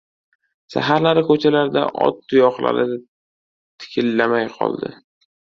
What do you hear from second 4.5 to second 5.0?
qoldi.